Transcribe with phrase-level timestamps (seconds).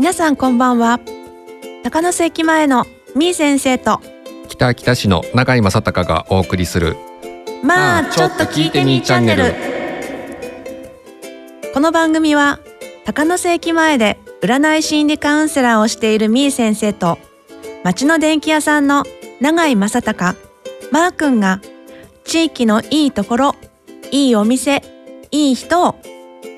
[0.00, 0.98] 皆さんこんばんは。
[1.82, 4.00] 高野駅前のみー先生と
[4.48, 6.96] 北北市の永井正隆がお送りする
[7.62, 9.54] まあちょっと聞いてみーチャンネル。
[11.74, 12.60] この番組は
[13.04, 17.18] 高野駅前で占い心理カウンセラーをしているみー先生と
[17.84, 19.04] 町の電気屋さんの
[19.42, 20.38] 永井正隆
[20.90, 21.60] マー君が
[22.24, 23.54] 地域のいいところ
[24.10, 24.82] いいお店
[25.30, 25.96] いい人を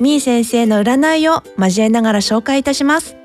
[0.00, 3.16] みー先生の占いを交えながら紹介いたします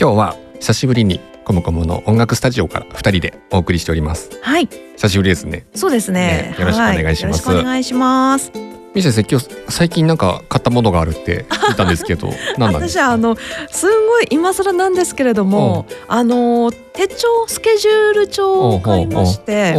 [0.00, 4.30] 今日は久しぶりにコムコムの音楽スタジオから二人でお送りしております。
[4.42, 4.66] はい。
[4.66, 5.66] 久しぶりですね。
[5.74, 6.54] そうですね。
[6.56, 7.46] ねよろしくお願いします。
[7.46, 8.52] はよろしくお願いします。
[8.94, 13.02] み先生今日最近なんか買ったものがあるって聞いたんですけど 何なんですか？
[13.02, 13.36] 私はあの
[13.70, 19.74] すんごい今更なんですけれどもあの手帳スケジュール帳を買いまして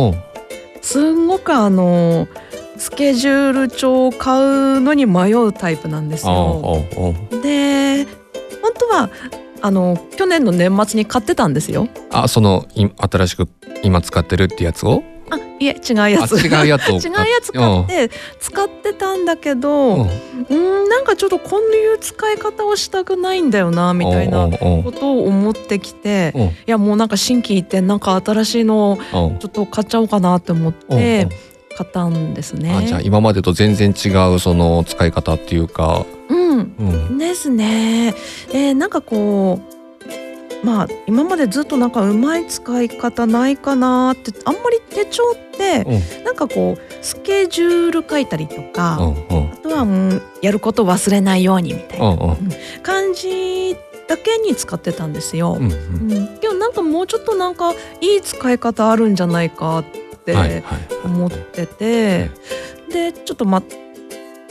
[0.81, 2.27] すんごくあの
[2.77, 6.83] スケジュール帳を買うのに迷うタイプなんですよ。
[7.41, 8.05] で
[8.61, 9.09] 本当は
[9.61, 11.87] あの去年の年末に買ってたんですよ。
[12.11, 13.47] あそのい新しく
[13.83, 15.03] 今使ってるってやつを？
[15.31, 16.35] あいえ違うやつ。
[16.35, 20.01] あ違うやつを 違うやつ買って使ってたんだけど、うん。
[20.01, 26.33] うーんなんかちょっとこういう使い方をしたくないんだよなみたいなことを思ってきて、
[26.67, 28.97] いやもうなんか新規一転なんか新しいのを
[29.39, 31.27] ちょっと買っちゃおうかなって思って
[31.77, 32.75] 買ったんですね。
[32.75, 38.13] あじゃあ今までと全然違うその使い方っていうか、うんうん、ですね。
[38.53, 39.79] えーなんかこう
[40.65, 46.23] まあ今までずっとなんかうまい使い方ないかなってあんまり手帳ってうん。
[46.23, 49.51] なんかこうスケジュール書いたりとか、うんうん。
[49.53, 52.37] あとは、うん、やること忘れないようにみたいなうんうん。
[52.83, 53.75] 感じ
[54.07, 55.57] だけに使ってたんですよ。
[55.59, 59.83] うんうん、今日なんかもうちょっとなんかいい使い方あるんじゃないかっ
[60.25, 60.63] てはいはい。
[61.05, 62.31] 思ってて、
[62.91, 63.61] でちょっとま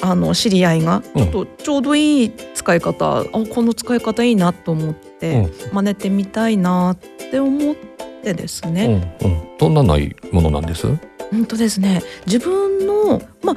[0.01, 1.31] あの知り合いがうん。
[1.31, 7.77] ちょっとちょうどいい使い方、あこの使い方いいなと思って、真似てみたいなって思っ
[8.23, 9.59] てですうんね、うんうん。
[9.59, 10.87] どんなないものなんです？
[11.31, 13.57] 本当ですね自分のまあ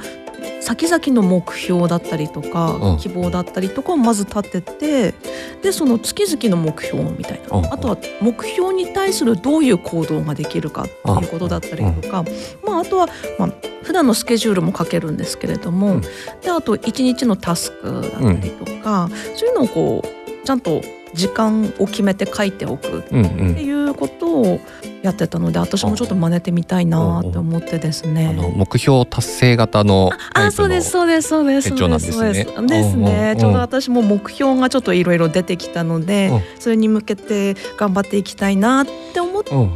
[0.60, 2.98] 先々の目標だったりとか、うん。
[2.98, 5.14] 希望だったりとかをまず立てて
[5.62, 7.66] でその月々の目標みたいな、うん。
[7.66, 10.92] あとは目標に対するどういう行動ができるかって
[11.24, 12.24] いうことだったりとか、
[12.64, 13.08] まあ、あとは、
[13.38, 16.00] まあ普段のスケジュールも書けるんですけれども、うん。
[16.40, 20.82] であと一日のタスクだったりとか、そういうのをこうちゃんと
[21.14, 23.54] 時間を決めて書いておくっうんうん。
[23.54, 24.60] ていうことを
[25.02, 28.28] やってたので私もちょっと真似てみたいなって思ってですね。
[28.28, 31.70] あの目標達成型のタイプのあ、そうです、そうです、そうです。
[31.70, 33.12] 手帳なんですねそうですそうですですうんうんうん。
[33.12, 39.70] ねちょうど私も目標がちょっといろいろ出てきたので、うんそれに向けて頑張っていきたいなって思ってうん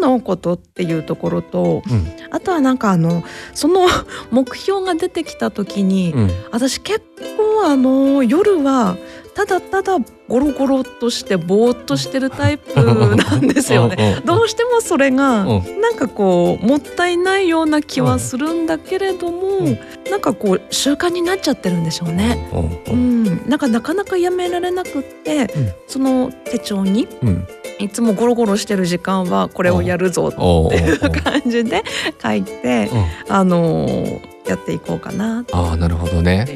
[0.00, 3.86] のことっていうところと、うんあとはなんかあのその
[4.30, 7.00] 目標が出てきた時に、うん私結
[7.36, 8.96] 構あの夜は
[9.34, 9.96] ただただ
[10.28, 13.96] ゴロゴロっとしてぼーっとしてるタイプなんですよね。
[13.96, 15.80] ねどうしてもそれが、うん。
[15.80, 19.78] なんかこうもったいないような気はするんだけれども、うん。
[20.10, 22.50] なんかこう習慣になっちゃってるんでしょうね。
[22.88, 23.48] うん。
[23.48, 25.48] なんかなかなかやめられなくって、
[25.86, 27.46] その手帳にうん。
[27.78, 31.84] いつもゴロゴロしてる時間はこれをやるぞっていう感じで
[32.20, 32.90] 書いて、
[33.28, 33.34] うん。
[33.34, 36.46] あのーやっていこうかなとああなるほどね。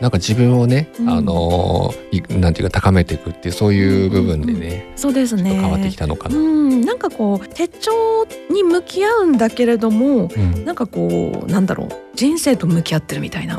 [0.00, 1.10] なんか自分をね、うん。
[1.10, 1.92] あの
[2.28, 5.50] なんていうか高めていくっていうそういう部分でね、そうですね。
[5.50, 6.36] 変わってきたのかな。
[6.36, 10.64] うん、なんかこう手帳に向き合うんだけれども、うん。
[10.64, 11.88] なんかこうなんだろう。
[12.14, 13.56] 人生と向き合ってるみたいな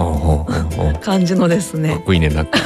[1.01, 2.59] 感じのですかっねこいいねなんか。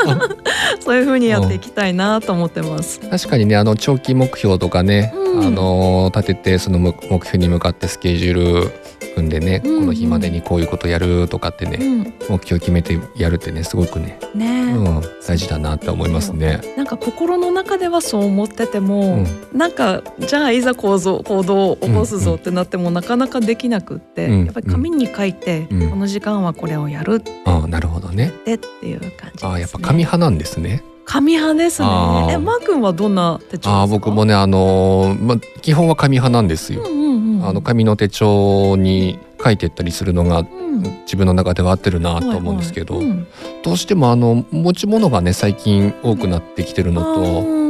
[0.80, 3.00] そういう風にやっていきたいなと思ってます。
[3.00, 5.46] 確かにねあの長期目標とかね、うん。
[5.46, 8.70] あの立ててその目目標に向かってスケジュール
[9.14, 16.60] 組んでね、うんうんこの日までにこういうことやるとかってね、うん、目標決めてやるってねすごくね、ねえ、うん、大事だなって思いますね。
[16.76, 28.28] なんか心の中ではそう思っててうも、んなんかじゃあいざ行動行動を起こすぞってなってもなかなかできなくって、うんやっぱり紙に書いて、うんこの時間はこれをやるああなるほどね。
[28.28, 29.50] ってっていう感じです、ね。
[29.50, 30.82] ああやっぱ紙派なんですね。
[31.04, 31.88] 紙派ですね。
[32.30, 33.70] え、マー君はどんな手帳。
[33.70, 36.82] ああ僕もねあのーまあ基本は紙派なんですよ。
[36.82, 37.44] うんうんうん。
[37.46, 40.40] あの紙の手帳に書いてったりするのが
[40.72, 43.16] うん、自分の中では合ってるなと思うんですけど、はいはい。
[43.16, 43.26] うん
[43.62, 47.62] どうしてもあの持ち物がね最近多くなってきてるのと、うんうん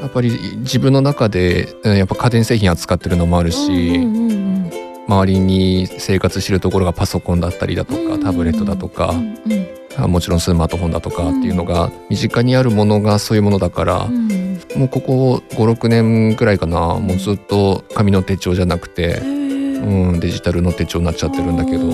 [0.00, 4.42] やっぱり自分の中でうんやっぱ家電製品扱ってるのもあるし、うんうんうん
[5.08, 9.66] 周りに生活してるところがパソコンだったりだとか、タブレットだとかう、んうん。
[9.81, 14.58] あもちろんスマートフォンだとかっていうのが身近にあるものがそういうものだから、うん。
[14.76, 21.92] もうここ56年くらいかなもうずっと紙の手帳じゃなくて、うん、デジタルの手帳になっちゃってるんだけど、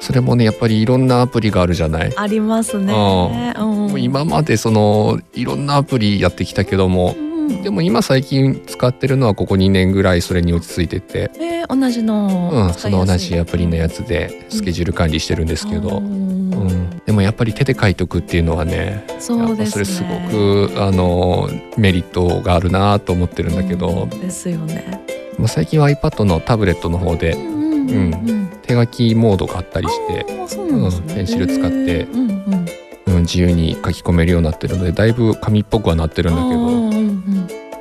[0.00, 2.12] それもねやっぱりいろんなアプリがあるじゃない？
[2.16, 3.54] ありますね。
[3.58, 4.00] ううん。
[4.00, 7.29] 今までそのいろんなアプリやってきたけどもうん
[7.62, 16.50] でも今最近使ってるのはここ2年ぐらいそれに落ち着いてて、えー同じの、うん、その同じアプリのやつつでスケジュール管理してるんですけど、ううん。
[16.50, 19.70] ん、でもやっぱり手で書いとくっていうのはねそうですね。
[19.70, 25.00] それすごくあのメリットがあるなと思ってるんだけど、うんですよね。
[25.38, 30.24] まあ最近は iPad のタブレットの方でうん手書きモードがあったりして、
[30.56, 36.89] うなんペンシル使ってうん自由に書き込めるようになってるのでだいぶ紙っぽくはなってるんだけど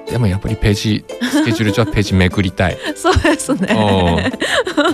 [0.09, 4.31] でもやっぱりページスケジュール上はページめくりたい そうですね。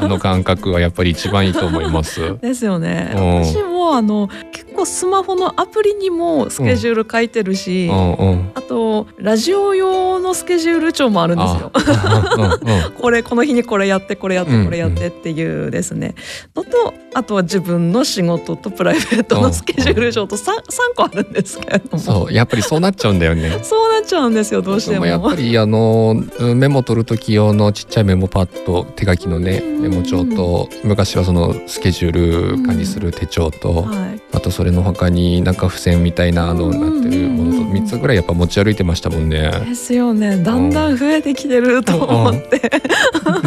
[0.01, 2.35] あの感覚はやっぱり一番いいと思います。
[2.41, 3.13] ですよね。
[3.15, 11.71] うん私もあの結構スマホのアプリにもスケジュール書いてるし、うんうんあとラジオ用のスケジュール帳もあるんですよ。
[12.99, 16.15] これこの日にこれやってこれやっうんてこれやってっていうですね、
[16.55, 23.59] のとあとは自分の仕事とプライベートのスケジュール帳と 3, 三個あるんですけれどもそうやっぱりそうなっちゃうんだよね。
[23.63, 25.05] そうなっちゃうんですよどうしても。
[25.05, 29.81] やっぱりあのうんメモ取る時用のちっちゃいメモパッド手書きのねうん。
[29.81, 39.51] メモ帳と昔はそのスケジュール管理する手帳とはい、あとそれの他になんか付箋みたいなのになってるものとうん3つぐらいやっぱ持ち歩いてましたもんね。
[39.65, 40.41] ですよね。
[40.41, 42.59] だんだん増えてきてると思って、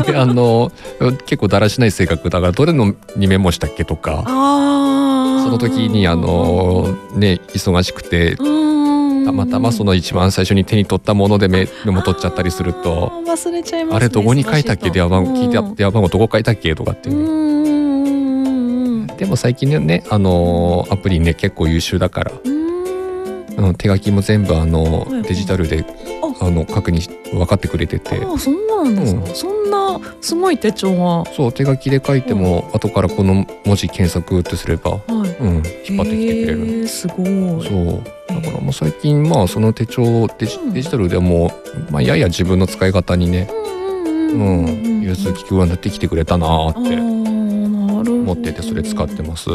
[0.07, 0.71] であの
[1.27, 8.78] 結構だらしない性格だからどれのにメモしたっけとかその時にあのね忙しくてうん
[9.29, 14.89] たまたまその一番最初に手に取ったものでメメモ取っちゃったりすると忘れちゃいます、ね、あれどこに書いたっけ？
[14.89, 15.75] 電話番号聞いてうん。
[15.75, 16.75] 電話番号どこ書いたっけ？
[16.75, 17.17] とかっていう。
[17.17, 17.25] ね。
[17.25, 22.33] うんでも最近ねあのアプリね結構優秀だから。
[22.43, 22.59] うん。
[23.59, 25.85] あの手書きも全部あのはいデジタルで
[26.41, 26.47] あ。
[26.47, 28.25] あの確認し分かってくれてて。
[28.25, 29.35] ああそんななんですか、うん。
[29.35, 31.31] そんなすごい手帳が。
[31.33, 35.11] そう手書きで書いても後からこの文字検索ってすれば、はい。
[35.11, 35.15] う
[35.47, 36.89] ん、引っ張ってきてくれる。
[36.89, 37.27] すごい。
[37.27, 38.03] そう
[38.41, 40.73] だからもう最近まあその手帳デジうん。
[40.73, 41.53] デジタルでも、
[41.91, 49.49] まあ、やや自分の使い方にね、うんうん、融通きくようになってきてくれたなーって思思っててそれ使ってます。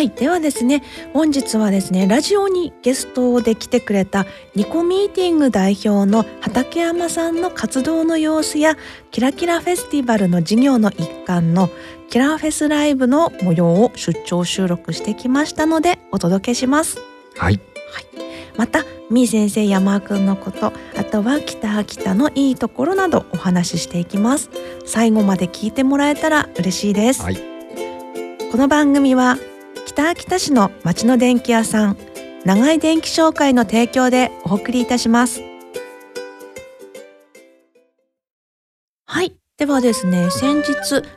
[0.00, 0.08] はい。
[0.08, 0.82] ではですね
[1.12, 4.24] 本日はですねラジオにゲストで来てくれた
[4.54, 8.78] ニコミーティング代表の畠山さんの活動の様子や
[9.10, 11.68] キラキラフェスティバルの事業の一環の
[12.08, 16.98] キラフェスライブの模様を出張収録してきましたのでお届けします。
[17.36, 17.60] はい、
[18.56, 24.48] またみー先生山くんのことあとは北秋田のいいところなどお話ししていきます。
[24.86, 27.36] 最後まで聞いてもらえたら嬉しいです、はい。
[28.50, 29.36] この番組は
[29.86, 31.96] 北秋田市の町の電気屋さん
[32.44, 35.42] 長井電気商会の提供でお送りいたします。
[39.06, 40.72] はいではですね先日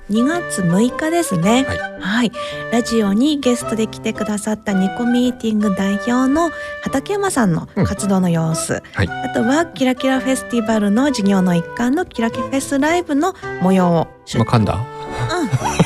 [0.10, 1.64] 2月6日ですね。
[1.64, 1.80] はい。
[2.02, 2.32] はい、
[2.74, 6.50] ラジオにゲストで来てくださったニコミーティング代表の
[6.82, 9.08] 畠山さんの活動の様子、はい。
[9.08, 14.76] あとはキラキラフェスティバルの事業の一環のキラキフェスライブの模様を出まあ、噛んだ？
[14.76, 14.82] うん、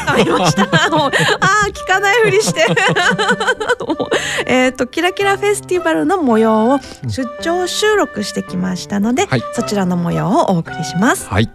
[0.07, 0.89] ありました。
[0.89, 2.65] もうああ聞かないふりして。
[4.45, 11.27] えっとキラキラフェスティバルの模様を出張収録してきましたので、はいそちらの模様をお送りします。
[11.29, 11.49] はい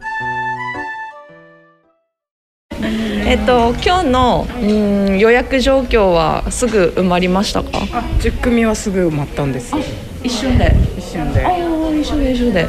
[3.24, 7.68] えっと今日のうん予約状況はすぐ埋まりましたか？
[7.92, 9.74] あ、10組はすぐ埋まったんです。
[10.22, 10.74] 一瞬で。
[10.98, 11.44] 一瞬で。
[11.44, 11.66] あはいあ
[12.00, 12.64] 一緒で一緒で。
[12.64, 12.68] で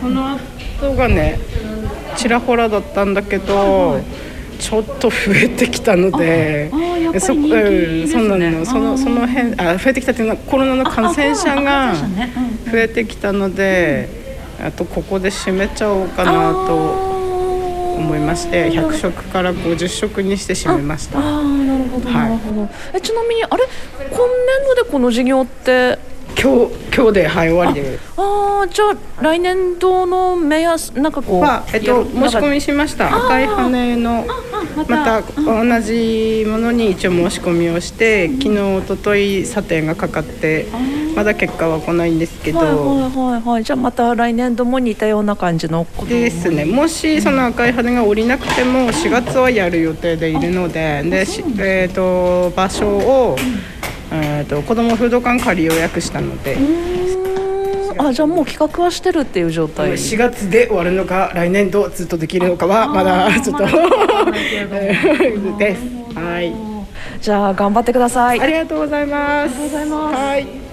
[0.00, 0.38] その
[0.80, 1.38] 後がね、
[2.18, 4.00] ちらほらだったんだけど、
[4.58, 6.68] ちょっと増えてきたので。
[6.72, 7.32] ああやっぱそ。
[7.32, 11.94] うん、そうなのそのその辺あ増えてきたっていうのはコロナの感染者が
[12.70, 14.08] 増えてきたので、
[14.60, 16.74] あとここで締めちゃおうかなと
[17.96, 21.20] 思いまして100食から50食にして締めました。
[21.20, 22.68] ああなるほどはいなるほど。
[22.94, 23.64] えちなみにあれ？
[24.10, 24.18] 今年
[24.76, 25.98] 度でこの事業って
[26.40, 27.98] 今日今日ではい終わりで。
[28.16, 33.08] ああじゃあ来年度の目安なんかこう、は、えっと、申し込みしました。
[33.08, 34.24] 赤い羽の
[34.86, 40.66] また同じものに一応申し込みをして昨日一昨日査定がかかって
[41.16, 43.64] まだ結果は来ないんですけど、はいはいはいはい。
[43.64, 46.64] じゃあまた来年度も似たような感じのですね。
[46.64, 53.36] もしその赤い羽が降りなくても4月はやる予定でいるのでで、しえー、と場所を、
[54.10, 56.56] えー、と子どもフード館仮予約したので
[57.98, 63.66] あじゃあもう企画はしてるっていう状態4月で終わるのか来年度ずっとできるのかはまだちょっと
[65.58, 65.82] です。
[66.14, 66.54] はい
[67.20, 69.54] じゃあ頑張ってくださいありがとうございます。
[69.56, 70.67] ありがとうございますはい。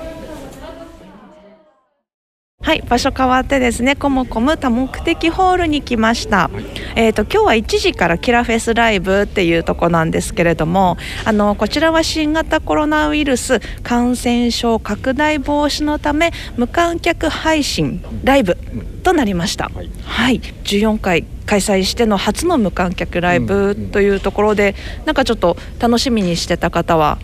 [2.65, 6.49] はい、場所変わってですね、コムコム多目的ホールに来ました。
[6.95, 18.57] えっ、と今日は1時からキラフェスライブっていうとこなんですけれども、あのこちらは新型コロナウイルス感染症拡大防止のため無観客配信ライブ
[19.03, 19.69] となりました。
[19.71, 24.73] はいはい、14回開催しての初の無観客ライブというところで、
[25.05, 27.19] なんかちょっと楽しみにしてた方は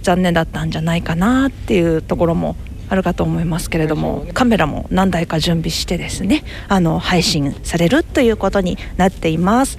[0.00, 2.56] 残念だったんじゃないかなっていうところも
[2.88, 9.78] あるかと思いますけれどもカメラも何台か準備してですねあの配信されるということになっています。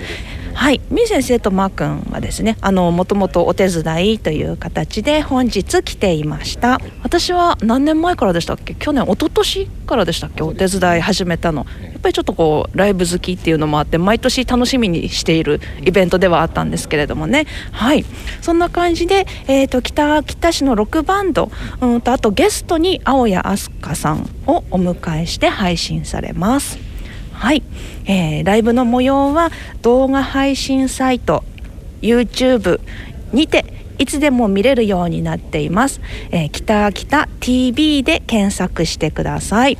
[0.57, 6.81] はい、みー先生とマー君はですねあのもともとお手伝いという形で本日来ていました。
[7.03, 8.73] 私は何年前からでしたっけ？
[8.73, 10.41] 去年一昨年からでしたっけ？
[10.43, 11.65] お手伝い始めたの。
[11.83, 17.45] やっぱりちょっとこうライブ好きっていうのもあって毎年楽しみにしているイベントではあったんですけれどもね。
[17.71, 18.03] はい。
[18.41, 26.79] そんな感じで、えー、と北秋田市のロックバンドうんとあとゲストに青谷飛鳥さんをお迎えして配信されます。
[27.37, 27.61] はい、
[28.05, 29.51] えーライブの模様は
[29.83, 31.43] 動画配信サイト
[32.01, 32.79] YouTube
[33.31, 33.65] にて
[33.99, 36.01] いつでも見れるようになっています。
[36.31, 39.77] えー、北秋田 TV で検索してください。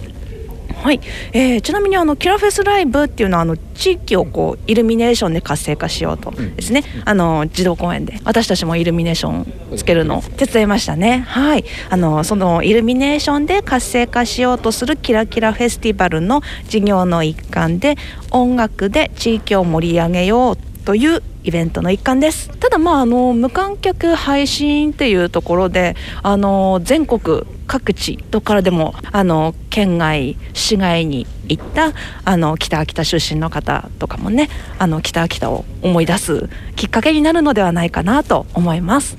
[0.88, 1.01] はい、
[1.34, 8.22] えーちなみにあのキラフェスライブっていうのはあの地域をこうイルミネーションで活性化しようとですね、あの児童公園で。
[8.24, 11.25] 私たちもイルミネーションつけるのを手伝いましたね。
[11.27, 17.98] はい、あのそのイルミネーションで活性化しようとするキラキラフェスティバルの事業の一環で
[18.32, 22.50] 音楽で地域を盛り上げようというイベントの一環です。
[22.60, 31.94] ただまああの無観客配信っていうところであの全国各地どこからでもあの県外市外に行った
[32.26, 39.18] あの北秋田出身の方とかもねあの北秋田を思い出すきっかけになるのではないかなと思います。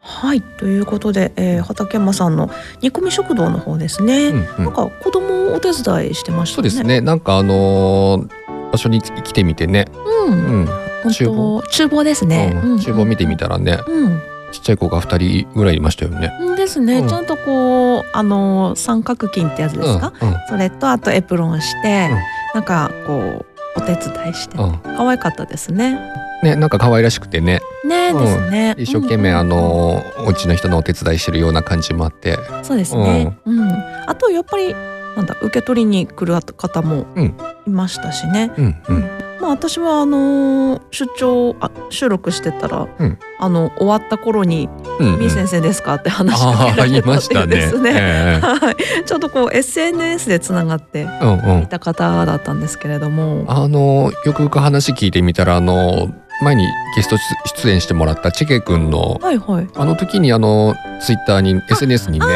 [0.00, 4.64] はいということで、えー、畠山さんの煮込み食堂の方ですね、うんうん。
[4.64, 6.70] なんか子供をお手伝いしてましたね。
[6.70, 7.00] そうですね。
[7.02, 9.86] なんかあのー場所に来てみてね、
[10.26, 10.66] うん、うん。
[11.02, 11.62] 本厨房？
[11.62, 12.52] 当厨房ですね。
[12.62, 12.78] うん。
[12.78, 13.78] 厨房見てみたらね。
[13.86, 14.20] うん、
[14.52, 16.32] ちっちゃい子が2人ぐらいいましたよね。
[16.40, 17.08] うん、ですね、うん。
[17.08, 22.18] ちゃんとこうあの三角巾ってやつですか、うんそれとあとエプロンして、うん。
[22.54, 24.78] なんかこうお手伝いして、うん。
[24.78, 25.98] 可愛かったですね。
[26.42, 27.60] ねなんか可愛らしくてね。
[27.84, 28.24] ねうん。
[28.24, 28.74] ですね。
[28.78, 32.32] 一生懸命あのーお家の人のお手伝いしてるような感じもあって。
[32.32, 33.38] うん、そうですね。
[33.44, 33.70] うん、
[34.06, 34.74] あとやっぱり
[35.18, 38.52] なんだ受け取りに来る方もうんいましたしね。
[38.56, 39.10] うんうん
[39.40, 47.78] まあ私はあのー出張あ収録してたら、うんあの終わった頃にうんうん「みー先生ですか?」って話しかけられたたっていうでねす。
[47.78, 47.90] ね。
[47.94, 56.08] ええはい、ちょっとこう SNS でつながってうんうんいた方だったんですけれども、あのよくよく話聞いてみたらあの
[56.42, 56.64] 前に
[56.96, 57.16] ゲスト
[57.62, 59.68] 出演してもらったチェケ君のはいはい。
[59.76, 62.26] あの時にあのツイッターに SNS にね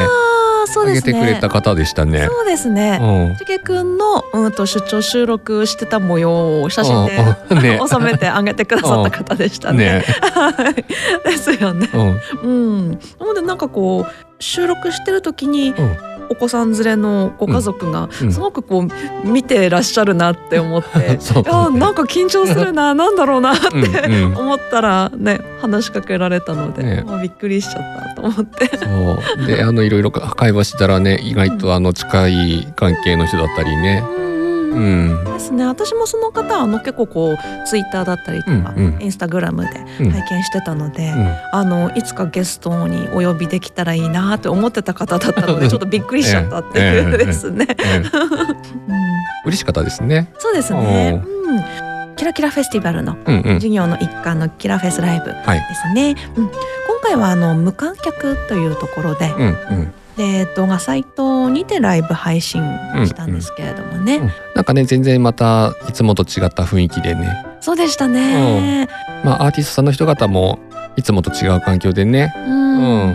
[0.73, 1.13] そう上げですね。
[1.13, 2.27] てくれた方でしたね。
[2.27, 3.37] そうですね。
[3.39, 7.17] ちけくんのうんと出張収録してた模様を写真で
[7.55, 9.85] ね収めてあげてくださった方でしたね。
[9.85, 10.75] ね、はい。
[11.31, 11.89] ですよね。
[11.93, 12.49] うんう
[12.89, 12.91] ん。
[12.91, 18.87] なのでなんかこう収録してる時にうんお子さん連れのご家族がうんすごくこ
[19.25, 23.69] う見てらっしゃるなって思って、 いやなんか緊張するな なんだろうなって
[24.35, 27.05] 思ったらね話しかけられたので、ね。
[27.07, 28.71] まあびっくりしちゃったと思って。
[28.79, 28.87] そ
[29.43, 29.47] う。
[29.47, 34.03] であのいろいろ会話してたらね意外とあの近い関係の人だったりね。
[34.17, 34.23] うん
[34.73, 35.65] ううんんですね。
[35.67, 39.03] 私もその方あの結構こうツイッターだったりとか、うんうん。
[39.03, 40.11] インスタグラムでうん。
[40.11, 41.37] 拝見してたので、うん。
[41.53, 47.67] あのいつかゲストにお呼びできたらいいなって思ってた方だったので ちょっとびっくりしちゃったっていうですね。
[49.45, 50.33] 嬉しかったですね。
[50.39, 51.23] そうですね。
[51.25, 53.55] うん、キラキラフェスティバルのうんうん。
[53.55, 55.67] 授業の一環のキラフェスライブではい。
[55.75, 56.15] すね。
[56.37, 56.53] うん、今
[57.03, 59.49] 回はあの無観客というところで、うんう
[59.83, 62.63] んで動画サイトにてライブ配信
[63.07, 64.17] したんですけれどもね。
[64.17, 67.47] うんなんかね全然またいつもと違った雰囲気でね。
[67.61, 68.89] そうでしたね。
[69.25, 70.59] まあアーティストさんの人方も
[70.97, 72.33] いつもと違う環境でね。
[72.37, 73.15] うんうんう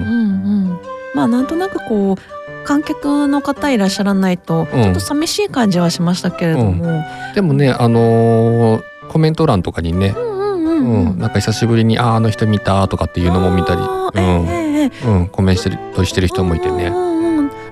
[0.74, 0.80] ん。
[1.14, 7.04] まあなんとなくこう観客の方いらっしゃらないとうんちょっと寂しい感じはしましたけれども。
[7.36, 15.58] でもねあのーコメント欄とかにね、うんうんうんううんん、なんか久しぶりにあーあの人見たとかっていうのも見たり、あーうんええええうん、コメン
[15.96, 16.88] トしてる人もいてね。
[16.88, 17.08] うんうんうん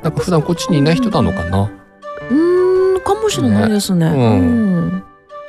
[0.04, 4.12] なんか普段こっちにいない人なのかな、うーんかもしれないですね。
[4.12, 5.04] ね。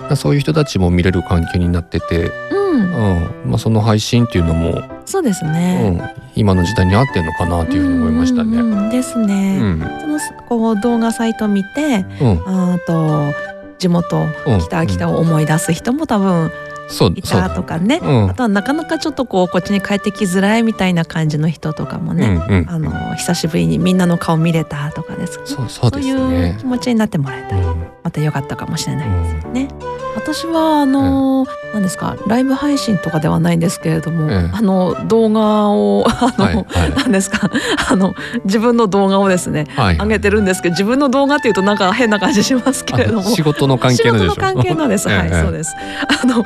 [0.08, 0.16] うん。
[0.16, 2.80] そういう人たちも見れる環境になってて、うん。
[2.80, 3.50] うん。
[3.50, 5.90] まあ、その配信っていうのも、そうですうね。
[5.90, 6.00] ん、
[6.34, 8.56] 今の時代に合ってんのかなっていうふうに思いましたね。
[8.58, 8.90] うんうんうん。
[8.90, 9.58] ですうね。
[9.58, 9.80] ん。
[9.80, 12.42] そのこう動画サイト見て、うん。
[12.46, 13.34] あーと
[13.78, 14.58] 地元うん。
[14.60, 16.50] 北秋田を思い出す人も多分
[16.88, 18.30] いそうそうたとかね、うん。
[18.30, 25.40] あとはなかなかちょっとこうこっちに帰ってきづらいみたいな感じの人とかもね、うんうんあの久しぶりにみんなの顔見れたとかです。
[25.44, 27.66] そうそうですいうね気持ちになってもらえたら。
[27.66, 29.68] うんまた良かったかもしれないですよね。
[30.14, 31.44] 私はあの、
[31.74, 36.94] 何ですかライブ配信とかではないんですけれども、ええあの動画を あの、はいはい。
[36.94, 37.50] 何ですか
[37.90, 39.96] あの自分の動画をですねはい。
[39.96, 43.20] 上げてるんですけど自分の動画っていうとなんか変な感じしますけれども。
[43.20, 44.30] あ仕事の関係のでしょ。
[44.30, 45.08] 仕事の関係のです。
[45.10, 45.42] はい、ええ。
[45.42, 45.74] そうです。
[46.22, 46.44] あの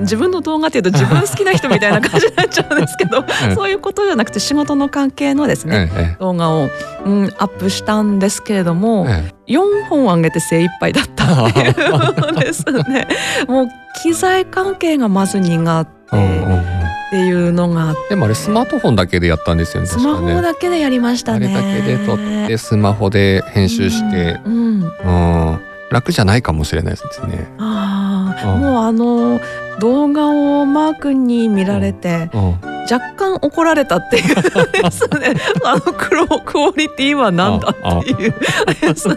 [0.00, 6.16] 自分の動画っていうと自分好きな人みたいな感じになっちゃうんですけど、ええそういうことじゃなくて仕事の関係のですね、ええ。
[6.18, 6.68] 動画を、
[7.04, 11.46] うん、アップしたんですけれども、ええ4本上げて精一杯だった。
[11.46, 13.08] っていうですね。
[13.48, 13.68] もう
[14.02, 21.46] 機材関係がまず苦手っていうのがあって、でもあれスマートフォンだけでやったんですよねスマホだけでやりましたね。
[21.46, 25.52] あれだけで撮ってスマホで編集して、うん、うん。
[25.52, 25.60] うん、
[25.90, 27.46] 楽じゃないかもしれないですね。
[27.58, 28.60] ああ、うん。
[28.60, 29.40] もうあの
[29.78, 32.58] 動画をマー君に見られて、うん、
[32.90, 35.34] 若干怒られたっていうですね。
[35.64, 38.34] あのクロクオリティはなんだっていう
[38.80, 39.16] ですね。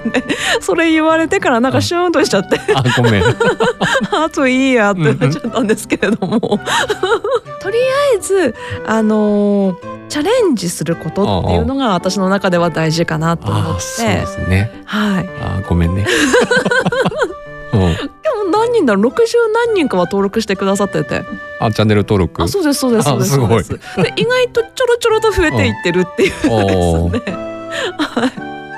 [0.60, 2.60] それ言われてからなんかシューンとしちゃって。
[2.76, 3.24] あごめん。
[4.12, 6.40] あといいやってなっちゃったんですけれども。
[7.62, 8.56] とりあえず
[8.88, 14.82] あのチャレンジすることっていうのが私の中では大事かなと思っあそうてですね。
[14.86, 15.30] はい。
[15.42, 16.06] あごめんね。
[17.74, 19.18] うん、でも何人だろう？60
[19.68, 21.24] 何人かは登録してくださってて。
[21.60, 22.42] あチャンネル登録？
[22.42, 23.70] あそうですそうですそうですあす。
[24.04, 26.30] で意外とちょろちょろと増えていってるっていう
[27.12, 27.38] ですね。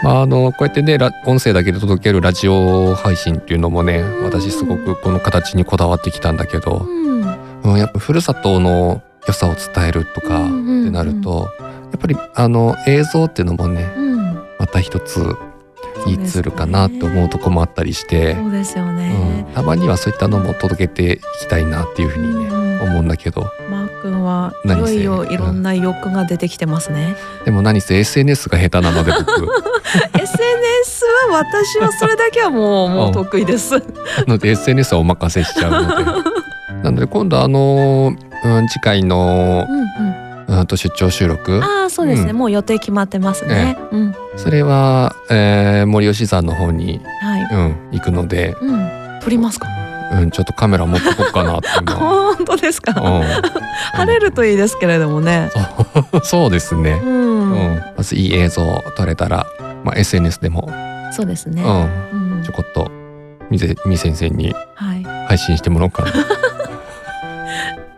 [0.04, 7.22] まああのこうやってねラ音声だけで届けるラジオ配信っていうのもねうん私すごくこの形にこだわってきたんだけど、うん。
[7.64, 10.52] うん、やっぱふるさとの良さを伝えるとかって
[10.90, 11.68] なると、や
[11.98, 14.22] っぱりあの映像っていうのもねうん。
[14.58, 15.36] また一つ
[16.08, 18.98] いいツールかなって思うとこもあったりして、そうですようん。
[18.98, 23.52] ね、、たまにはそういったのも届けていきたいなっていうふうにね、うん思うんだけど。
[23.70, 27.16] マー君はいよいよいろんな欲が出てきてますね、
[27.46, 29.48] でも何せ SNS が下手なので僕。
[30.20, 33.74] SNS は私はそれだけはもう もう得意です。
[33.74, 33.82] な
[34.28, 36.06] ので SNS はお任せしちゃうので。
[36.84, 40.21] なので今度あの、うん、次回のうんうん
[40.66, 41.54] と出張収録。
[41.54, 42.38] うんああそうですね、うん。
[42.38, 44.16] もう予定決まってますね、うん。
[44.38, 47.42] それは、えー森吉山の方に、はい。
[47.42, 49.20] うん、行くので、うん。
[49.22, 49.68] 撮りますか？
[50.14, 51.94] うん、ちょっとカメラ持ってこっかなって今、
[52.36, 53.24] 本当ですか、うん、
[53.96, 55.50] 晴れるといいですけれどもね。
[56.24, 57.00] そうですね。
[57.02, 57.52] う、うん。
[57.76, 59.46] ん、まずいい映像撮れたら、
[59.86, 60.70] まあ、SNS でも、
[61.12, 61.68] そうですね、う
[62.18, 62.44] ん、うん。
[62.44, 62.92] ちょこっと
[63.50, 65.04] みぜみ先生にはい。
[65.28, 66.12] 配信してもらおうかね。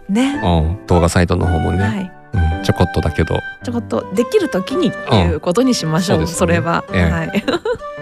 [0.09, 3.39] な、うん、動画サイトの方もね、はいうん、ちょこっとだけど。
[3.63, 6.27] ちょこっとできる時にっていうことにしましょう、うん。
[6.27, 7.01] そうねそれは、ええ。
[7.03, 7.43] はい。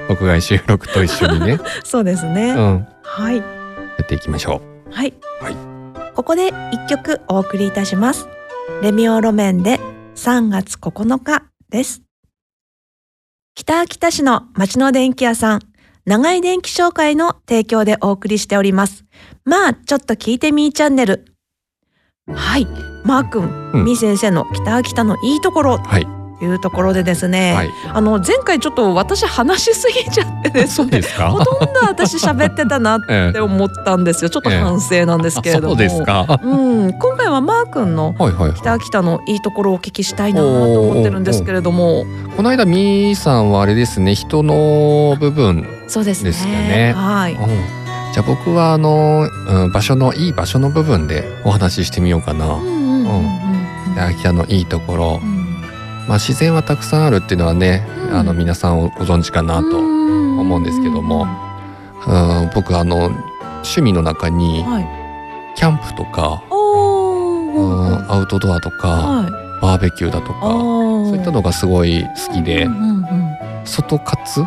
[0.09, 3.37] 録画収録と一緒にね、 そうですね、うん、はい。
[3.37, 3.43] や
[4.03, 5.55] っていきましょはい、はい。
[6.15, 8.27] ここで一曲お送りいたします。
[8.81, 9.79] レミオロメンで
[10.15, 12.01] 3月9日です。
[13.55, 15.59] 北秋田市の町の電気屋さん
[16.05, 19.05] 長井電気商会の提供でお送りしております。
[19.45, 21.30] まあちょっと聞いてみーチャンネル
[22.35, 22.67] はい。
[23.03, 23.85] マー君、うん。
[23.85, 25.77] みー先生の北秋田のいいところう。
[25.79, 26.07] はい、
[26.39, 31.29] というところでですね、はい、あの前回ちょっと私話しすぎちゃってですそうねですか？
[31.33, 33.33] ほとんど私喋ってたなっ ええ。
[33.33, 34.29] て思ったんですよ。
[34.29, 36.39] ちょっと反省なんですけれども、あそうですか？
[36.43, 36.55] う
[36.87, 38.15] ん、今回はマー君の。
[38.55, 42.05] 北秋田のいいところをお聞きしたいなと思ってるんですけれども。
[42.37, 46.93] この間みーさんはあれですね人の部分、そうですよね。
[46.95, 47.33] はい。
[47.33, 47.80] うん
[48.13, 52.55] じゃあ僕はあの、うん、場所のいい場所の部分でお話ししてみようかな。
[52.55, 55.19] うんうんうんうんで秋田のいいところ。
[55.21, 55.61] う、ん。
[56.07, 58.15] まあ自然はたくさんあるっていうのはね、うん。
[58.15, 61.27] あの皆さんをご存知かなと、うん思うんですけども。
[62.07, 62.11] う
[62.45, 65.01] ん、僕あの趣味の中にはい。
[65.55, 69.31] キャンプとか、おーうん、アウトドアとか、はい。
[69.61, 72.67] バーベキューだとかそそういったのがすごい好きで、
[73.65, 74.45] 外活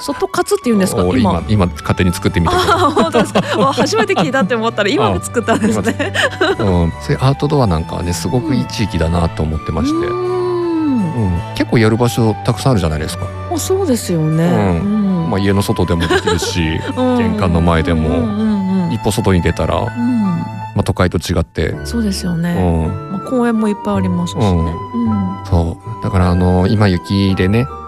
[0.00, 1.04] 外活っていうんですか？
[1.04, 1.42] を今。
[1.48, 2.56] 今今勝手に作ってみたあ
[2.90, 3.40] 本当ですか？
[3.58, 6.12] わ初めて聞いたって思ったら今も作ったんですね。
[6.58, 11.26] うん、そういうアウトドアなんかはねすごくいい地域だなと思ってまして、ううん。
[11.26, 13.24] ん結構やる場所たくさんあるじゃないですか、
[13.54, 14.44] あそうですよね。
[14.44, 14.48] う
[14.86, 15.24] ん。
[15.24, 15.30] うん。
[15.30, 17.18] まあ、家の外でもできるし うん。
[17.18, 18.08] 玄関の前でも。
[18.08, 18.60] うんうんうん
[18.92, 20.42] 一歩外に出たら、まうん。
[20.76, 24.44] あ、都会と違って、そうですようね、ん、まあ、公園もいっぱいありますしね。
[24.50, 24.72] うん。
[25.44, 26.02] そう。
[26.02, 27.79] だからあの今雪でねうん。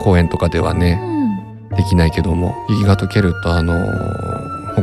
[0.00, 1.10] 公園とかではうねん。
[1.76, 3.74] できないけども雪が溶けるとあの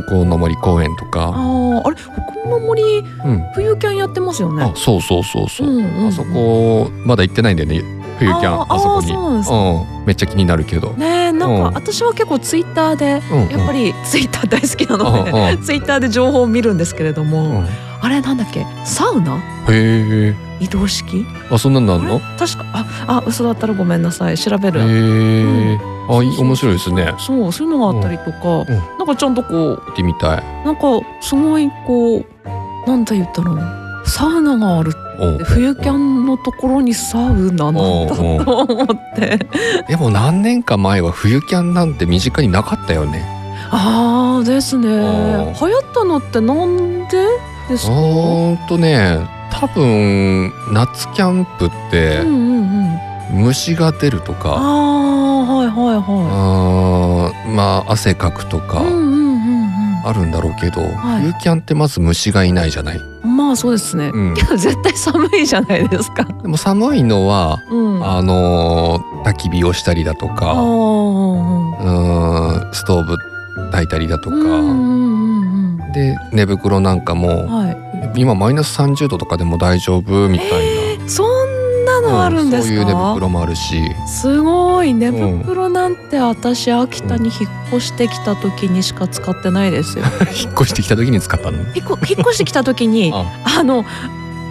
[0.06, 4.62] 北欧の森公園とあか、あ、あれ、北の森、うん、冬キャンやってますよね。
[4.62, 6.06] あそうそうそうそう、うんうんうん。
[6.08, 7.82] あそこまだ行ってないんでね
[8.18, 9.12] 冬キャンあそこに。
[9.12, 11.58] うなんめっちゃ気になるけど、ねえなんうん。
[11.58, 17.64] か私は結構ツイッターでやっぱりツイッター大好きなので、ツイッターで情報を見るんですけれども、
[18.00, 18.66] あれなんだっけ？
[18.84, 19.38] サウナ？
[19.70, 20.34] え。
[20.60, 21.24] 移動式？
[21.50, 22.20] あそんなんなんの？
[22.38, 24.38] 確かああ嘘だったらごめんなさい。
[24.38, 25.78] 調べへる、え
[26.08, 27.14] あ面白いですね。
[27.18, 28.98] そうそういうのがあったりとか、うん。
[28.98, 30.42] なんかちゃんとこう行ってみたい。
[30.64, 30.82] なんか
[31.20, 32.24] すごいこう
[32.88, 35.07] なんて言ったらサウナがあるおって
[35.44, 37.74] 冬キャンのところにサウナなん
[38.06, 39.38] だと思って。
[39.88, 43.24] でも何年か前は冬キャンなんて身近になかったよね。
[43.70, 44.88] ああですね。
[44.88, 45.00] 流ん。
[45.02, 47.26] 行ったのってなんで
[47.68, 47.92] ですか？
[47.92, 49.18] うーんとね
[49.50, 52.60] 多分夏キャンプってうんうん
[53.32, 53.42] うん。
[53.44, 60.06] 虫が出るとあか、あはいはいはあーまあ汗かくとかいうんうんうん。
[60.06, 61.22] あるんだろうけど、はい。
[61.22, 64.34] 冬キャンってまず虫がいないじゃない、うんまあそうですね、うん。
[64.34, 66.24] けど絶対寒いじゃないですか。
[66.24, 68.04] でも寒いのはうん。
[68.04, 73.16] ああのー焚き火をしたりだとあかうーんストーブ
[73.72, 74.36] 焚いたりだとか、
[75.92, 77.76] で寝袋なんかもはい。
[78.16, 80.48] 今マイナス30度とかでも大丈夫みたい
[80.98, 81.32] な、そんな
[82.08, 83.82] のあるんですか、そういう寝袋もあるし。
[84.06, 84.94] すごい。
[84.94, 90.04] 寝袋なんて私秋田に引っ越してきた時にしか使ってないですよ。
[90.34, 91.58] 引っ越してきた時に使ったの？
[91.74, 93.24] 引っこ引っ越してきた時に あ
[93.60, 93.62] あ。
[93.62, 93.84] の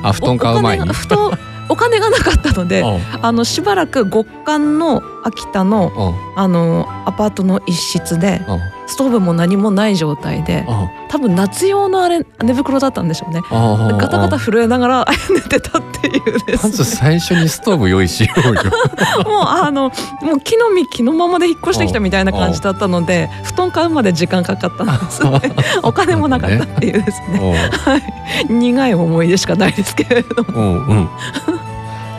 [0.03, 0.83] あ布団買う前に。
[0.83, 1.39] おお金が布団
[1.69, 2.83] お金がなかったので
[3.21, 5.91] あのしばらく極寒の秋田の
[6.35, 13.41] うんあのアパートの一室でうんストーブも何もない状態であ多分夏用のあれ寝袋だったんでしょうね。
[13.51, 16.85] あガタガタ震えながら寝てたっていうでますずね。
[16.85, 18.61] 最初にストーブ用意しようよ。
[19.25, 25.41] もうあのもう木の実木のままで引っ越してきたみたいな感じだったので布団買うまで時間かかったんですね。
[25.83, 27.71] お金もなかったっていうですね。
[27.85, 28.03] はい。
[28.49, 31.07] 苦い思い出しかないですけれども。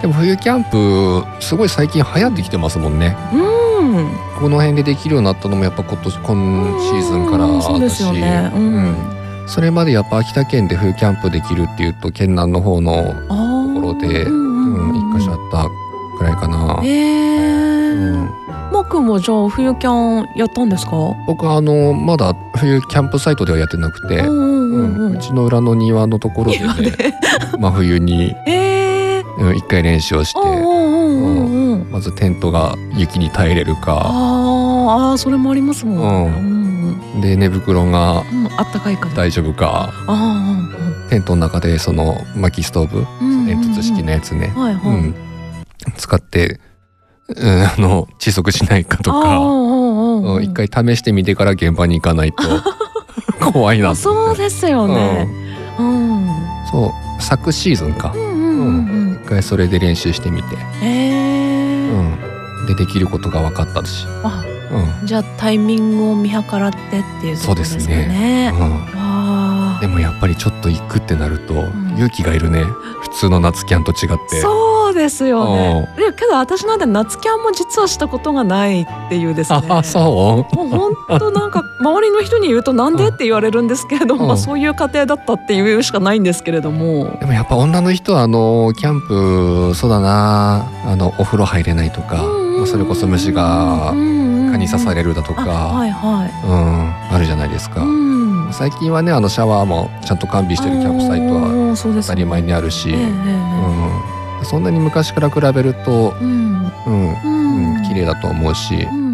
[0.00, 3.16] でも冬キャンプすごい最近流行ってきてますもんね。
[3.32, 3.57] うん
[4.40, 9.48] この辺でできるようになったのもやっぱ今年今シーズンからだしそうん、うん。
[9.48, 14.24] それまでやっぱ秋田県で冬キャンプできるっていうと県南の方の、ところで一
[15.18, 15.68] 箇所あった
[16.18, 17.88] くらいかな、えー。
[17.94, 18.30] うん。
[18.72, 20.90] マー君もじゃあ冬キャンやったんですか？
[21.26, 27.14] 僕はあのまだ冬キャンプサイトではやってなくて、うちの裏の庭のところで今ねで。
[27.58, 28.34] 真冬に
[29.56, 30.40] 一回練習をして
[31.98, 34.02] まずテントが雪に耐えれるか。
[34.04, 36.26] あーあーそれもありますもん。
[36.26, 39.92] ううんで寝袋がうんうんあったかいかな大丈夫か。
[40.06, 43.46] あテントの中でその薪ストーブあうんうんうん。
[43.48, 44.82] 煙突式のやつね、はいはい。
[44.84, 45.14] うん、
[45.96, 46.60] 使って、
[47.26, 52.44] うん、あの窒息しないかとか、うんうんうん一回試してみてから現場に行かないと。
[53.52, 53.90] 怖いな。
[53.90, 55.28] あそうですよね。
[55.80, 56.12] うん。
[56.12, 56.28] うん。
[56.70, 58.12] そう昨シーズンか。
[58.14, 61.12] うんうんうん一回それで練習してみて、うんえー。
[61.12, 61.17] うん、
[62.68, 65.06] でできることが分かったし、あうん。
[65.06, 66.80] じゃあタイミングを見計らってっ
[67.20, 68.52] ていうところですかそうですね。
[68.54, 71.88] うん、わでもやっぱりちょっと行くってなるとん。
[71.96, 72.62] 勇気がいるね。
[73.00, 74.40] 普通の夏キャンと違って。
[74.40, 75.88] そうですよね。
[75.96, 79.62] でけど私なんて夏キャンも実はしたことがないっていうですね。
[79.68, 84.28] あそもう本当なんか周りの人に言うとなんでって言われるんですけれども、うん。
[84.28, 87.04] まあそういう家庭だったっていうしかないんですけれども。
[87.04, 87.18] う。
[87.18, 90.66] でもやっぱ女の人はあのキャンプそうだな。
[90.84, 96.46] あのお風呂入れないとか、まあそれこそ虫が蚊に刺されるだとか、あはいはい。
[96.46, 98.52] うん、あるじゃないですか、うん。
[98.52, 106.72] 最近はねあのシャワーもちゃんと完備してるキャンプサイトはは当当たり前にあるし、うん、そんなに昔から比べると、うん。
[106.86, 107.22] うん。
[107.24, 107.76] うん。
[107.76, 108.74] うん、綺麗だと思うし。
[108.74, 109.08] うん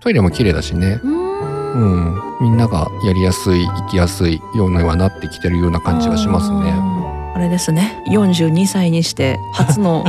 [0.00, 2.22] トイレも綺麗だしね、うん。
[2.40, 6.72] みんながやりやすい行きやすいようにはなってきてるような感じはしますね。
[7.34, 8.02] あれですね。
[8.08, 10.04] 42歳にして初の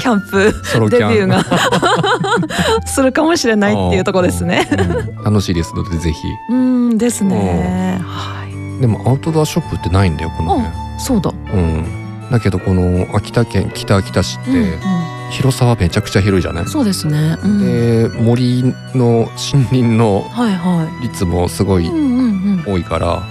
[0.00, 0.52] キャンプ
[0.90, 1.44] デビューが
[2.86, 4.68] するかもしれないっていうところですね。
[4.70, 6.18] うん楽しいですのでぜひ。
[6.50, 8.00] うんですね。
[8.06, 8.80] はい。
[8.80, 10.70] でもアウトドアショップってないんだよこの辺。
[10.98, 11.30] そうだ。
[11.52, 11.84] うん。
[12.30, 14.70] だけどこの秋田県北秋田市って、うんうん
[15.30, 16.66] 広さはめちゃくちゃ広いじゃない？
[16.68, 17.36] そうですね。
[17.42, 18.62] うんで森
[18.94, 20.24] の森林の
[21.02, 21.90] 率もすごい。
[22.66, 23.22] 多いから。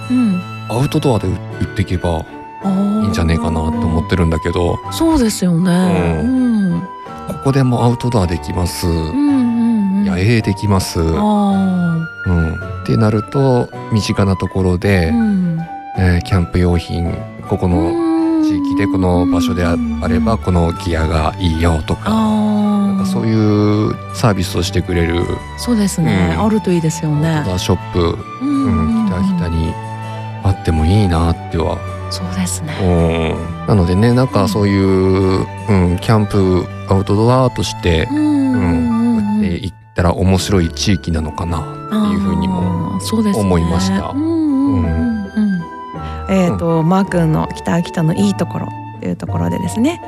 [0.68, 2.26] アウトドアで売っていけば
[3.02, 6.20] いいんじゃねえかなって思ってるんだけどそうですよね。
[6.22, 6.43] ううん。
[7.28, 10.04] ここでもアウトドアできます、うんうんうん。
[10.04, 12.08] 野営できます、うん、あ
[12.82, 15.16] ってなると身近なところで、あ。
[15.16, 15.58] うん。
[15.98, 17.14] えーキャンプ用品
[17.48, 22.98] ここの地域でこの場所でああればこのギアがいいよとかなん。
[22.98, 25.22] かそういうサービスをしてくれる
[25.56, 26.34] そうですね。
[26.36, 27.50] うんあるといいですよアウねト。
[27.50, 28.00] ドアショップ、
[28.42, 29.72] ううん、北北に
[30.42, 31.78] あってもいいなっては
[32.10, 32.72] そうですね。
[32.80, 33.66] うん。
[33.66, 42.98] なのでねなんかそういう、うん、キャンプアウトドアとしてうんうんうんで行ったら面白い地域なのかなっていうふうにも
[43.34, 44.10] 思いました。
[44.10, 45.64] うんうんうんうん。
[46.30, 48.68] えっ、と、マー君の北秋田のいいところ
[49.00, 50.00] というところでですね。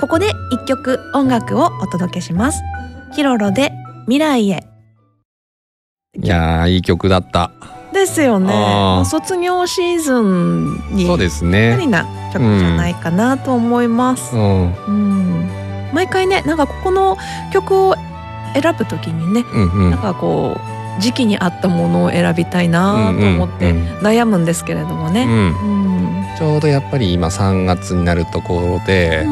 [0.00, 2.62] ここで一曲音楽をお届けします。
[3.14, 3.72] キロロで
[4.04, 4.64] 未来へ。
[6.20, 7.50] いやーいい曲だった
[7.92, 9.02] ですよね。
[9.04, 14.36] 卒業シーズンにそうですぴったねりな曲じゃないかなと思います。
[14.36, 14.74] う、ん。
[14.74, 15.50] うん。
[15.92, 17.16] 毎回ねなんかここの
[17.52, 17.94] 曲を
[18.54, 19.90] 選ぶときにねうんうん。
[19.90, 20.56] なんかこ
[20.98, 23.72] う時期に合ったものを選びたいなと思って
[24.02, 25.26] 悩むんですけれどもね。
[26.38, 29.26] ちょうどやっぱり今3月になるところで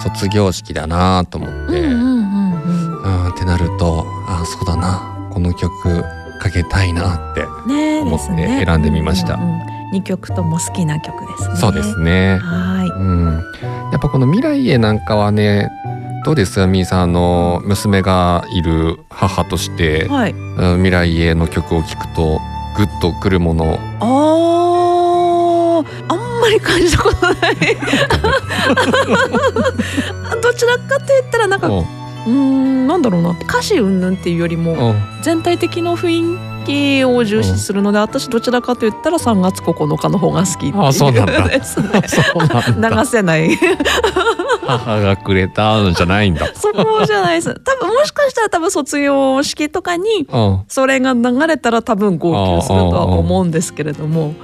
[0.00, 3.28] 卒業式だなと思って、うんうんうんうんうん。
[3.30, 5.30] ってなるとあそうだな。
[5.32, 6.04] この曲
[6.38, 9.38] かけたいなって、ね思って選んでみました
[9.92, 11.56] 二曲とも好きな曲ですね。
[11.56, 12.38] そうですね。
[12.38, 13.42] はうん、
[13.90, 15.70] やっぱこの未来へなんかはね
[16.24, 16.66] どうです？
[16.66, 20.32] みーさんあの娘がいる母としてい。、はい。
[20.32, 20.38] うん
[20.82, 22.38] 未来への曲を聴くと
[22.76, 24.04] グッとくるものああ、
[26.12, 27.56] あんまり感じたことない。
[30.42, 31.68] どちらかと言ったらなんか
[32.26, 33.30] ううんなんだろうな。
[33.30, 34.94] 歌詞云々っていうよりもうん。
[35.22, 41.42] 全体的な雰囲気を重視するので私どちらかと言ったら3月9日の方が好きっていうあそうなんだ。
[41.48, 41.88] ですね。
[42.06, 43.00] そうなんだ。
[43.02, 43.50] 流せない。
[44.66, 46.46] 母がくれたのじゃないんだ。
[46.54, 47.54] そこじゃないです。
[47.54, 50.60] 多分もしかしたら多分卒業式とかにうん。
[50.68, 54.34] それが流れたら多分号泣するとは思うんですけれども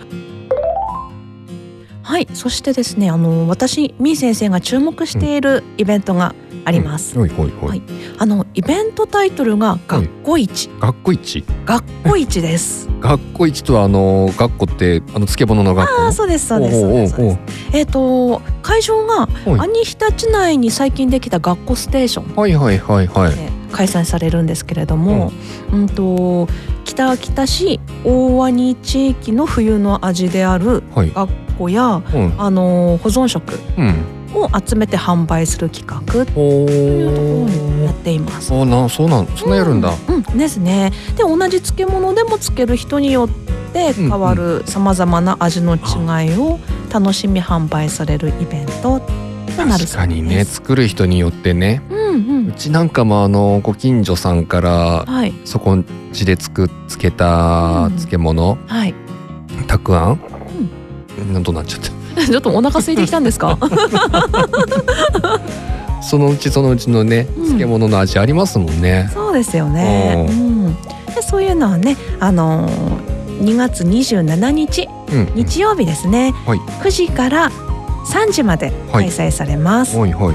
[2.04, 6.34] はいそしてですねあの私みー先生が注目しているイベントが
[6.66, 7.68] あります、ほいほいほい。
[7.70, 7.82] はい。
[8.18, 11.44] あのイベントタイトルが学校一、学校一？
[11.66, 12.88] 学校一です。
[13.00, 16.02] 学校一とはあの学校ってあの漬物の学校？
[16.04, 17.38] ああそうですそうですそうです
[17.72, 23.34] えっ、と会場が兄日立内に最近できた学校ステーションはいはいはいはい。
[23.34, 25.32] で開催されるんですけれども、
[25.72, 26.48] うん、と
[26.84, 31.10] 北秋田市大鰐地域の冬の味であるはい。
[31.10, 33.94] 学校やうんあの保存食うん。
[34.36, 37.98] を集めて販売する企画とおいうところにやっお。
[38.02, 38.48] ています。
[38.48, 39.94] そうなんそうなんそんなやるんだ。
[40.08, 40.92] うん、うんですね。
[41.16, 43.28] で同じ漬物でも漬ける人によっ
[43.72, 46.58] て変わるさまざまな味の違いを
[46.92, 50.54] 楽しみ販売されるイベントとなる確そうでかにねす。
[50.56, 51.80] 作る人によってね。
[51.90, 58.94] うんうんうちなんかもあのご近所さんからはいそこんちで作っつけた漬物、はい。
[59.68, 60.20] たくあん、
[61.18, 61.90] うん、どうなっちゃった。
[62.26, 63.58] ちょっとお腹空いてきたんですか？
[66.02, 69.10] そのうちそのうちのねうん漬物の味ありますもんね。
[69.12, 70.26] そうですよね。
[70.28, 70.74] ううん、
[71.14, 75.28] でそういうのはね、あのー、2月27日うん。
[75.34, 77.50] 日曜日ですね、はい9時から
[78.06, 79.96] 3時まではい開催されます。
[79.96, 80.34] はいはいは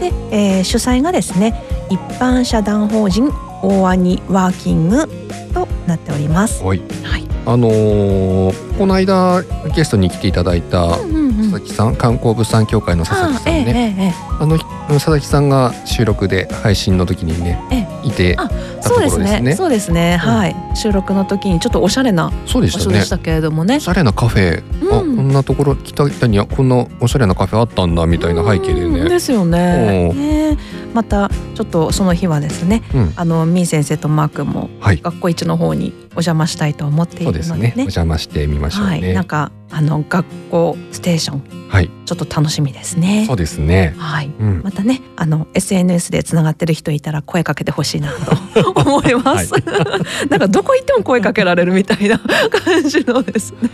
[0.00, 1.54] で、えー主催がですね
[1.88, 3.30] 一般社団法人
[3.62, 5.08] 大兄ワーキング
[5.54, 6.62] となっております。
[6.62, 6.66] い。
[6.66, 6.80] はい。
[7.04, 7.24] はい。
[7.46, 9.42] あのーこの間
[9.74, 14.14] ゲストに来ていただいた佐々木さん、観光物産協会の佐々木さんね。
[14.38, 14.58] あの
[14.88, 18.36] 佐々木さんが収録で配信の時にねえいて
[18.80, 19.24] そうですね。
[19.24, 19.56] ろですね。
[19.56, 20.16] そうですね。
[20.16, 20.56] はい。
[20.74, 23.08] 収録の時にちょっとおしゃれなそうでしたね場所でし。
[23.08, 23.80] たけれどもねお。
[23.80, 29.00] しゃれなカフェ、あこうんんなところ北北にはこんなおしゃれなカフェあったんだみたいな背景でね。
[29.00, 30.56] うんですよね。
[30.92, 35.00] またちょっとその日はですね、うんあのみー先生とマー君もはい。
[35.02, 37.56] 学校一の方にお邪魔したいと思っていそうですね。
[37.56, 37.74] るのでね。
[37.76, 39.12] お邪魔してみましょうはい、ね。
[39.12, 41.90] なんかあの学校ステーションはい。
[42.06, 43.34] ちょっと楽しみですねそ。
[43.34, 43.94] うですね。
[43.98, 44.32] はい。
[44.38, 44.62] うん。
[44.62, 49.52] またねあの SNS でつながってる人いたら声かけてほしいなと 思います。
[50.30, 53.70] なんかどこ行っても声かけられるみたいな感じのですね。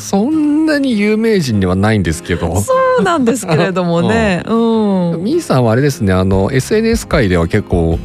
[0.00, 2.60] そんなに有名人ではないんですけど。
[2.60, 4.42] そうなんですけれどもね。
[4.48, 5.24] うん。
[5.24, 6.12] みーさんはあれですね。
[6.12, 7.98] あの SNS 界では結構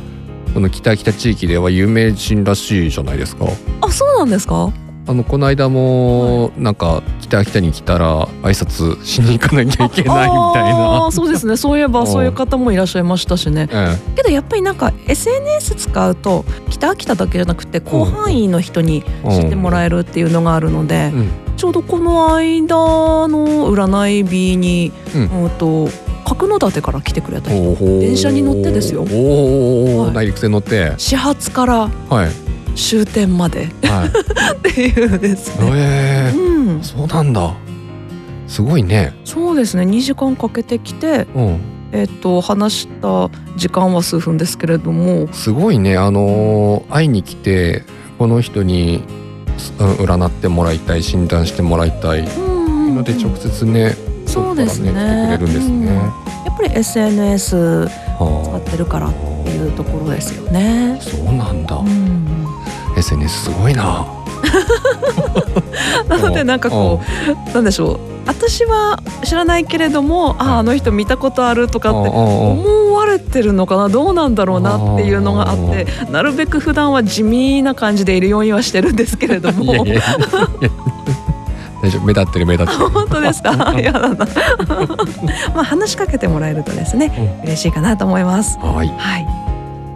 [0.58, 3.46] この北北地域では有名人らしいじゃないですか。
[3.80, 4.74] あそうなんですか？
[5.06, 11.12] あのこの間もなんか北北に来たら挨拶しに行かなきゃいけないみたいあなー。
[11.12, 11.58] そうですね。
[11.62, 13.70] そういえばそういう方もいらっしゃいましたしね。
[13.72, 22.76] えけどやっぱりなんか SNS 使うと北秋田だけじゃなくて広範囲の人にえ知ってもらえるっていうのがあるので、うんちょうどこの間
[23.28, 25.90] の占い日に、ううんん、と
[26.28, 30.94] 角館から来てくれた人電車に乗ってですよはい内陸線乗って。
[30.98, 32.30] 始発からはい。
[32.76, 34.08] 終点まではい。
[34.70, 35.72] っていうですね。
[35.74, 37.54] ええうん、そうなんだ。
[38.48, 39.14] すごいね。
[39.24, 41.60] そうですね2時間かけてきて、うん。
[41.94, 45.96] えっと話した時間は数分ですけれどもすごいね。
[45.96, 47.84] あのー会いに来て
[48.20, 49.04] この人に
[49.80, 52.42] うん占ってもらいたい診断してもらいたいう
[52.92, 53.96] んので直接ね
[54.38, 55.96] そこからねですね来てくれるんですね。
[55.96, 61.02] やっぱり SNS 使はってるからっていうところですよねあ、。
[61.02, 61.84] そうなんだう。
[61.84, 62.48] ん、
[62.98, 64.06] SNS すごいな。
[66.08, 67.02] なのでなんかこ
[67.52, 73.90] うなんでしょう私は知らないけれどもああの人見たことあるとかって思われてるのかな？
[73.90, 79.64] どうなんだろうなっていうのがあってなるべく普段は地味な感じでいるようにはしてるんですけれどうん。
[79.64, 80.04] いやもいやいや
[81.82, 82.06] 大丈夫？
[82.06, 82.90] 目立ってる目立ってる。
[82.90, 83.50] 本当ですか？
[83.80, 84.10] やだ。
[84.10, 84.16] な
[85.54, 88.58] まあ話しかけてもらえるとですね嬉しいかなと思います。
[88.60, 88.88] はい。
[88.98, 89.28] はい。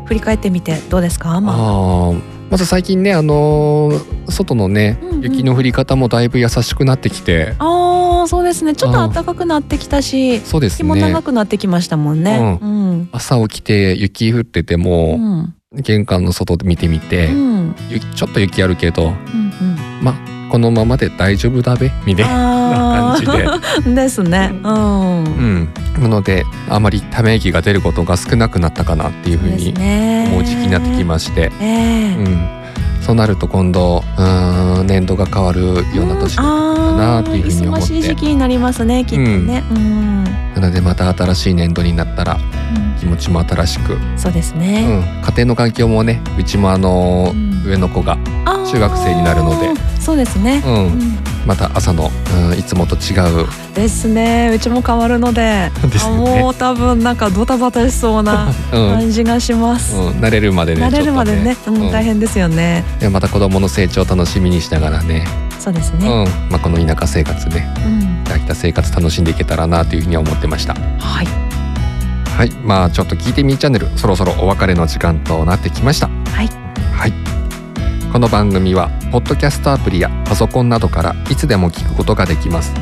[0.06, 1.39] 振り返ってみてどうですか？
[1.41, 1.56] まあ。
[1.56, 2.13] ああ
[2.52, 5.22] まず最近ねあのー外のねうんうん。
[5.22, 8.76] 雪の降り方もだいぶ優しくなってきて、あーそうですね。
[8.76, 12.60] ちょっと暖かくなってきたしそうです日も長ねくなってきましたもんね。
[12.62, 13.10] うん。
[13.13, 15.54] 朝起きて雪降っててうも、ん。
[15.74, 17.76] 玄関の外で見てみて、うん。
[17.89, 19.13] 雪ちょっと雪あるけどうん。
[20.02, 20.15] まあ
[20.52, 21.90] このままで大丈夫だべ？
[22.06, 23.96] みたいなあ感じで、ー。
[23.96, 24.52] ですね。
[24.64, 25.24] うん。
[25.24, 30.28] うん、なのであまりため息が出ることが少なくなったかなっていうふうにね。
[30.30, 32.16] 思う時期になってきまして、ええ。
[32.18, 32.50] うん、
[33.00, 36.50] そうなると今度うーん年度が変わるような年だか
[36.98, 37.86] なというふうに思って。
[37.86, 39.64] 忙しい時期になりますねきっとね。
[39.72, 42.38] うん、なのでまた新しい年度になったら
[43.00, 47.52] 気持ちも新しく、そうですうん、ね、家庭の環境もねうちもあのうん。
[47.64, 48.18] 上の子が、
[48.66, 49.68] 中学生になるので
[50.02, 50.74] そうですね、うん。
[50.74, 51.18] うん。
[51.46, 52.10] また朝の、
[52.52, 53.48] うん、いつもと違う。
[53.76, 54.52] ですね。
[54.54, 56.16] うちも変わるので ですね。
[56.18, 61.56] もう多分なんかドタバタしそうなうん、うん、感じがします、慣れるまでね慣れるまでね。
[61.56, 62.84] ちょっとうん、大変ですよね。
[63.00, 65.26] でまた子供の成長を楽しみにしながらね。
[65.60, 66.26] そうですね、うん。
[66.50, 67.90] まあ、この田舎生活ねう
[68.30, 68.34] ん。
[68.34, 70.74] 秋田生活楽しんでいけたらなというふうに思ってました。
[70.74, 71.28] はい。
[72.36, 72.52] はい。
[72.64, 76.08] まあちょっと聞いてみーチャンネルそろそろお別れの時間となってきました。
[76.08, 76.61] はいはい
[78.12, 82.74] この番組はポッドキャストアプリやパソコンなどからいつでも聞くことができます。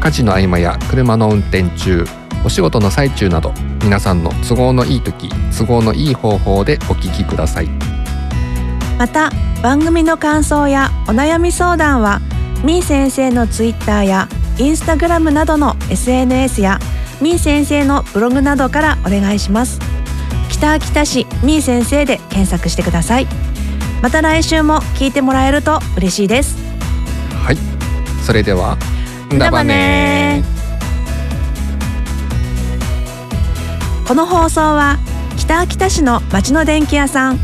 [0.00, 2.04] 家事の合間や車の運転中
[2.44, 7.68] お仕事の最中など皆さんの都合のいい時都合のいい方法でお聞きください。
[8.98, 9.30] また
[9.62, 12.20] 番組の感想やお悩み相談は
[12.64, 16.80] みー先生のツイッターやインスタグラムなどの SNS や
[17.20, 19.78] みー先生のブログなどからお願いします。
[20.50, 23.45] 北秋田市みー先生で検索してください。
[24.02, 26.56] また来週も聞いてもらえると嬉しいです。
[27.44, 27.76] はい。
[28.24, 28.76] それでは
[29.38, 30.42] だばね
[34.06, 34.98] この放送は
[35.36, 37.38] 北秋田市の町の電気屋さん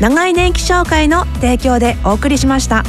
[0.00, 2.84] 長井電気商会の提供でお送りしました。